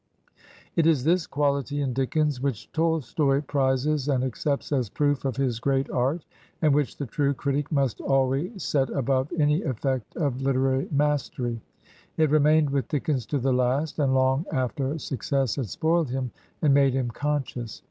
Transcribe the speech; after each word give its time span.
It 0.75 0.87
is 0.87 1.03
this 1.03 1.27
quality 1.27 1.79
in 1.79 1.93
Dickens 1.93 2.41
which 2.41 2.71
Tolstoy 2.71 3.41
prizes 3.41 4.07
and 4.09 4.23
accepts 4.23 4.71
as 4.71 4.89
proof 4.89 5.25
of 5.25 5.37
his 5.37 5.59
great 5.59 5.91
art, 5.91 6.25
and 6.59 6.73
which 6.73 6.97
the 6.97 7.05
true 7.05 7.35
critic 7.35 7.71
must 7.71 8.01
always 8.01 8.63
set 8.63 8.89
above 8.89 9.31
any 9.37 9.61
effect 9.61 10.15
of 10.17 10.41
literary 10.41 10.87
mastery. 10.89 11.61
It 12.17 12.31
remained 12.31 12.71
with 12.71 12.87
Dickens 12.87 13.27
to 13.27 13.37
the 13.37 13.53
last, 13.53 13.99
and 13.99 14.15
long 14.15 14.47
after 14.51 14.97
success 14.97 15.55
had 15.55 15.69
spoiled 15.69 16.09
him 16.09 16.31
and 16.63 16.73
made 16.73 16.93
him 16.95 17.11
conscious. 17.11 17.79